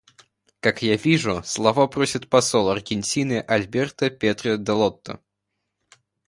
[0.61, 5.19] Как я вижу, слова просит посол Аргентины Альберто Педро д'Алотто.